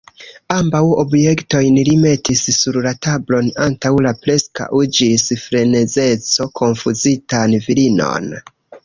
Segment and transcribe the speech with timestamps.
[0.53, 8.33] Ambaŭ objektojn li metis sur la tablon antaŭ la preskaŭ ĝis frenezeco konfuzitan virinon.